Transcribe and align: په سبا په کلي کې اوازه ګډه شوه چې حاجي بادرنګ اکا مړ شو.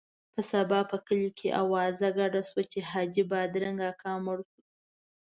په 0.33 0.41
سبا 0.51 0.79
په 0.91 0.97
کلي 1.07 1.31
کې 1.39 1.57
اوازه 1.61 2.07
ګډه 2.19 2.41
شوه 2.49 2.63
چې 2.71 2.79
حاجي 2.89 3.23
بادرنګ 3.31 3.79
اکا 3.91 4.13
مړ 4.25 4.37
شو. 4.49 4.61